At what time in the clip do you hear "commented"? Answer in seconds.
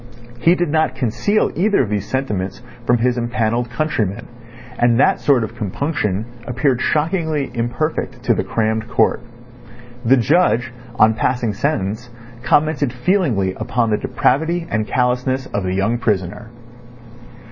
12.41-12.91